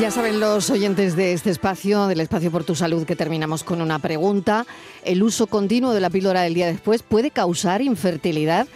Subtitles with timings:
[0.00, 3.80] Ya saben los oyentes de este espacio, del espacio por tu salud, que terminamos con
[3.80, 4.66] una pregunta.
[5.04, 8.66] ¿El uso continuo de la píldora del día después puede causar infertilidad?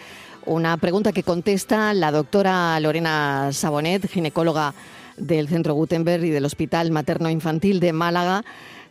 [0.46, 4.74] Una pregunta que contesta la doctora Lorena Sabonet, ginecóloga
[5.16, 8.44] del Centro Gutenberg y del Hospital Materno Infantil de Málaga.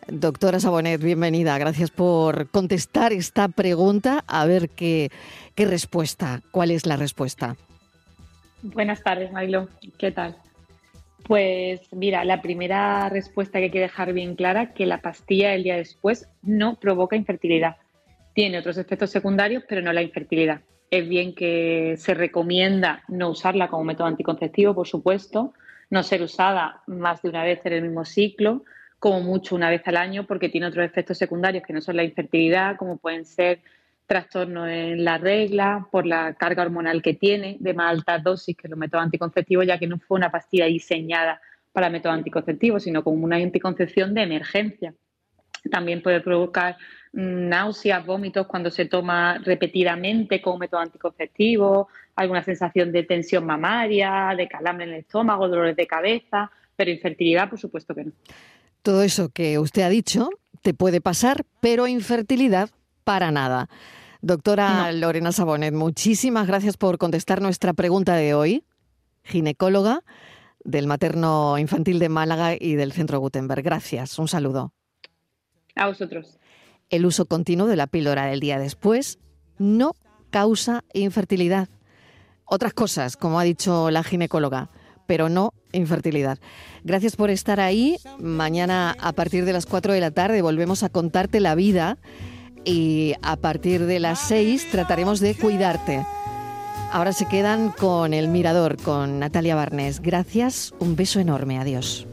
[0.07, 1.57] Doctora Sabonet, bienvenida.
[1.57, 4.23] Gracias por contestar esta pregunta.
[4.27, 5.09] A ver qué,
[5.55, 7.55] respuesta, cuál es la respuesta.
[8.61, 9.69] Buenas tardes, Mailo.
[9.97, 10.37] ¿Qué tal?
[11.27, 15.63] Pues mira, la primera respuesta que hay que dejar bien clara que la pastilla el
[15.63, 17.75] día después no provoca infertilidad.
[18.33, 20.61] Tiene otros efectos secundarios, pero no la infertilidad.
[20.89, 25.53] Es bien que se recomienda no usarla como método anticonceptivo, por supuesto,
[25.89, 28.63] no ser usada más de una vez en el mismo ciclo,
[28.97, 32.05] como mucho una vez al año, porque tiene otros efectos secundarios que no son la
[32.05, 33.59] infertilidad, como pueden ser
[34.07, 38.69] trastornos en la regla, por la carga hormonal que tiene, de más alta dosis que
[38.69, 41.41] los métodos anticonceptivos, ya que no fue una pastilla diseñada
[41.73, 44.93] para métodos anticonceptivos, sino como una anticoncepción de emergencia.
[45.69, 46.77] También puede provocar
[47.11, 54.33] mm, náuseas, vómitos cuando se toma repetidamente como método anticonceptivo, alguna sensación de tensión mamaria,
[54.37, 58.11] de calambre en el estómago, dolores de cabeza, pero infertilidad, por supuesto que no.
[58.81, 60.29] Todo eso que usted ha dicho
[60.61, 62.69] te puede pasar, pero infertilidad
[63.07, 63.69] para nada.
[64.21, 68.65] Doctora Lorena Sabonet, muchísimas gracias por contestar nuestra pregunta de hoy.
[69.23, 70.03] Ginecóloga
[70.65, 73.63] del Materno Infantil de Málaga y del Centro Gutenberg.
[73.63, 74.73] Gracias, un saludo.
[75.75, 76.37] A vosotros.
[76.89, 79.19] El uso continuo de la píldora del día después
[79.57, 79.93] no
[80.29, 81.69] causa infertilidad.
[82.43, 84.69] Otras cosas, como ha dicho la ginecóloga,
[85.05, 86.39] pero no infertilidad.
[86.83, 87.99] Gracias por estar ahí.
[88.19, 91.97] Mañana a partir de las 4 de la tarde volvemos a contarte la vida
[92.67, 96.05] y a partir de las 6 trataremos de cuidarte.
[96.91, 100.01] Ahora se quedan con el mirador, con Natalia Barnes.
[100.01, 102.07] Gracias, un beso enorme, adiós.